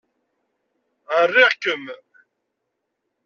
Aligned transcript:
Riɣ-kem! 1.33 1.85